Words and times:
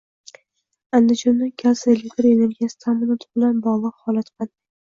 Andijonda 0.99 1.49
gaz 1.63 1.83
va 1.85 1.93
elektr 1.99 2.29
energiyasi 2.31 2.81
ta’minoti 2.89 3.33
bilan 3.37 3.63
bog‘liq 3.69 3.97
holat 4.09 4.35
qanday? 4.37 4.55